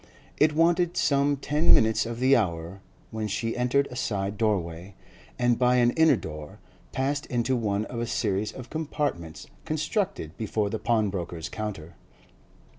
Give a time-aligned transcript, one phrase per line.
[0.39, 4.95] It wanted some ten minutes of the hour when she entered a side doorway,
[5.37, 6.57] and, by an inner door,
[6.91, 11.93] passed into one of a series of compartments constructed before the pawnbroker's counter.